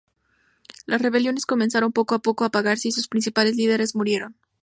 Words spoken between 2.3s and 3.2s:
a apagarse y sus